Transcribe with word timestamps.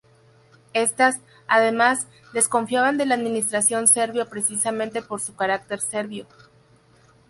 Estas, 0.73 1.17
además, 1.47 2.07
desconfiaban 2.33 2.97
de 2.97 3.05
la 3.05 3.13
administración 3.13 3.87
serbia 3.87 4.25
precisamente 4.25 5.03
por 5.03 5.21
su 5.21 5.35
carácter 5.35 5.79
serbio. 5.79 6.25